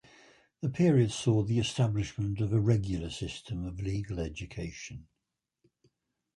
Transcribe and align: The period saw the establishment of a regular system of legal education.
The 0.61 0.69
period 0.71 1.11
saw 1.11 1.43
the 1.43 1.59
establishment 1.59 2.41
of 2.41 2.51
a 2.51 2.59
regular 2.59 3.11
system 3.11 3.67
of 3.67 3.79
legal 3.81 4.19
education. 4.19 5.07